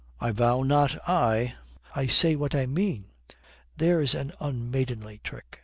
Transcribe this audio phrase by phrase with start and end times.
[0.19, 1.53] "I vow not I.
[1.95, 3.11] I say what I mean.
[3.77, 5.59] There's an unmaidenly trick.